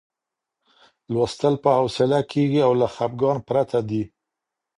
[1.13, 4.03] لوستل په حوصله کېږي او له خپګان پرته دی.